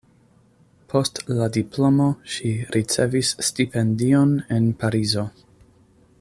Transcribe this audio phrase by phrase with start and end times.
[0.93, 2.07] Post la diplomo
[2.37, 5.29] ŝi ricevis stipendion en Parizo.